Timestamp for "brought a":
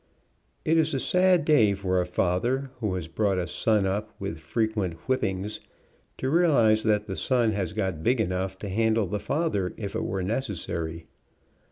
3.07-3.45